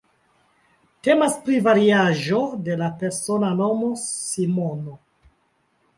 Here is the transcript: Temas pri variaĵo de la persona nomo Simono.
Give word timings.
Temas 1.07 1.35
pri 1.49 1.59
variaĵo 1.67 2.41
de 2.69 2.79
la 2.81 2.89
persona 3.03 3.53
nomo 3.63 3.91
Simono. 4.07 4.99